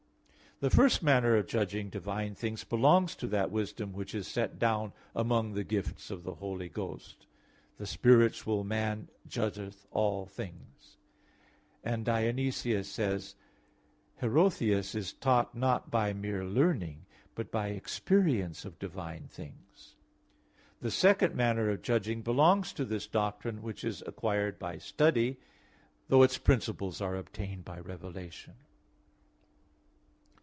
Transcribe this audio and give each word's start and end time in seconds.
The 0.59 0.69
first 0.69 1.01
manner 1.01 1.35
of 1.37 1.47
judging 1.47 1.89
divine 1.89 2.35
things 2.35 2.63
belongs 2.63 3.15
to 3.15 3.25
that 3.29 3.49
wisdom 3.49 3.93
which 3.93 4.13
is 4.13 4.27
set 4.27 4.59
down 4.59 4.93
among 5.15 5.53
the 5.53 5.63
gifts 5.63 6.11
of 6.11 6.21
the 6.23 6.35
Holy 6.35 6.69
Ghost: 6.69 7.25
"The 7.77 7.87
spiritual 7.87 8.63
man 8.63 9.07
judgeth 9.27 9.87
all 9.89 10.27
things" 10.27 10.97
(1 11.81 11.81
Cor. 11.81 11.91
2:15). 11.93 11.93
And 11.95 12.05
Dionysius 12.05 12.89
says 12.91 13.31
(Div. 13.31 13.31
Nom. 13.31 13.39
ii): 13.41 14.15
"Hierotheus 14.43 14.93
is 14.93 15.13
taught 15.13 15.55
not 15.55 15.89
by 15.89 16.13
mere 16.13 16.45
learning, 16.45 17.07
but 17.33 17.49
by 17.49 17.69
experience 17.69 18.63
of 18.63 18.77
divine 18.77 19.27
things." 19.29 19.95
The 20.79 20.91
second 20.91 21.33
manner 21.33 21.71
of 21.71 21.81
judging 21.81 22.21
belongs 22.21 22.71
to 22.73 22.85
this 22.85 23.07
doctrine 23.07 23.63
which 23.63 23.83
is 23.83 24.03
acquired 24.05 24.59
by 24.59 24.77
study, 24.77 25.39
though 26.09 26.21
its 26.21 26.37
principles 26.37 27.01
are 27.01 27.15
obtained 27.15 27.65
by 27.65 27.79
revelation. 27.79 28.53